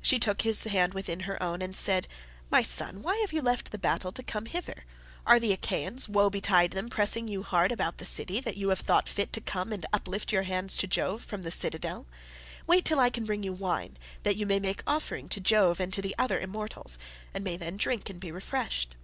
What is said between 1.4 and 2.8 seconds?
own and said, "My